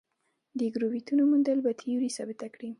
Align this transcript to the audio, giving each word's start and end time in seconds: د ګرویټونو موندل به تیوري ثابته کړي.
د 0.59 0.61
ګرویټونو 0.73 1.23
موندل 1.31 1.57
به 1.65 1.71
تیوري 1.79 2.09
ثابته 2.17 2.47
کړي. 2.53 2.69